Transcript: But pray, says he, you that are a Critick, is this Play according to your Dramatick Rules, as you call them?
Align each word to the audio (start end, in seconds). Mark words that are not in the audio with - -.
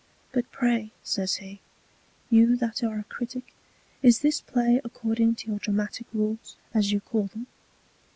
But 0.31 0.51
pray, 0.51 0.89
says 1.03 1.35
he, 1.35 1.59
you 2.31 2.55
that 2.55 2.81
are 2.83 2.97
a 2.97 3.03
Critick, 3.03 3.53
is 4.01 4.21
this 4.21 4.41
Play 4.41 4.81
according 4.83 5.35
to 5.35 5.49
your 5.51 5.59
Dramatick 5.59 6.07
Rules, 6.11 6.55
as 6.73 6.91
you 6.91 7.01
call 7.01 7.25
them? 7.25 7.45